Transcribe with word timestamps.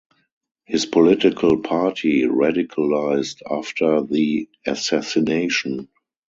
His 0.65 0.87
political 0.87 1.59
party 1.61 2.23
radicalised 2.23 3.43
after 3.47 4.01
the 4.01 4.49
assassination. 4.65 5.89